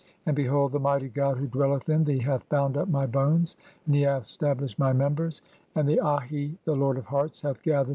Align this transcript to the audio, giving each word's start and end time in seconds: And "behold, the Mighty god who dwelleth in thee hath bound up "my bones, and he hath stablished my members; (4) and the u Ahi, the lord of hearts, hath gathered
And 0.25 0.35
"behold, 0.35 0.71
the 0.71 0.79
Mighty 0.79 1.09
god 1.09 1.37
who 1.37 1.45
dwelleth 1.45 1.87
in 1.87 2.05
thee 2.05 2.17
hath 2.17 2.49
bound 2.49 2.75
up 2.75 2.89
"my 2.89 3.05
bones, 3.05 3.55
and 3.85 3.93
he 3.93 4.01
hath 4.01 4.25
stablished 4.25 4.79
my 4.79 4.93
members; 4.93 5.43
(4) 5.75 5.81
and 5.81 5.87
the 5.89 5.95
u 5.97 6.01
Ahi, 6.01 6.57
the 6.65 6.75
lord 6.75 6.97
of 6.97 7.05
hearts, 7.05 7.41
hath 7.41 7.61
gathered 7.61 7.89